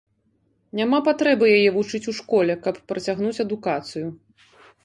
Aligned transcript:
Няма 0.79 0.99
патрэбы 1.07 1.45
яе 1.57 1.69
вучыць 1.77 2.03
у 2.13 2.15
школе, 2.21 2.57
каб 2.65 2.75
працягнуць 2.93 3.39
адукацыю. 3.45 4.07